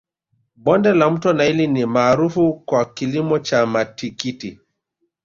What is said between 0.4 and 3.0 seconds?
bonde la mto naili ni maarufu kwa